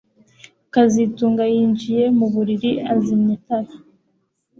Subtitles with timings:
[0.73, 3.73] kazitunga yinjiye mu buriri azimya itara